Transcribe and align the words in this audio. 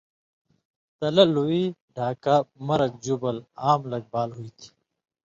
تلہ 0.99 1.25
لُوئ، 1.33 1.61
ڈھاکہ، 1.95 2.35
مرگ، 2.67 2.91
ژُبُل 3.03 3.37
عام 3.63 3.81
لَک 3.91 4.03
بال 4.13 4.29
ہُوئ 4.35 4.49
تھی۔ 4.57 4.67